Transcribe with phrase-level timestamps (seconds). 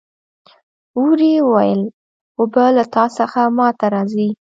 [1.01, 1.81] وري وویل
[2.39, 4.29] اوبه له تا څخه ما ته راځي.